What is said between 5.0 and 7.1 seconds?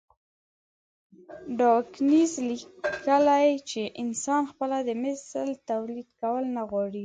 مثل توليد کول نه غواړي.